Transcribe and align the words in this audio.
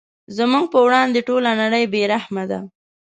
زموږ 0.37 0.65
په 0.73 0.79
وړاندې 0.85 1.19
ټوله 1.27 1.51
نړۍ 1.61 1.83
بې 1.93 2.03
رحمه 2.13 2.43
ده. 2.51 2.59